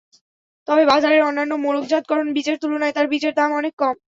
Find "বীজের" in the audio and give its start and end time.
2.35-2.57, 3.07-3.33